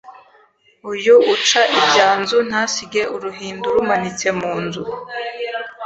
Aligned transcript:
Uyu 0.91 1.13
uca 1.33 1.61
ibyanzu 1.79 2.37
ntasige 2.49 3.01
uruhindu 3.15 3.65
rumanitse 3.75 4.27
mu 4.39 4.53
nzu 4.63 4.83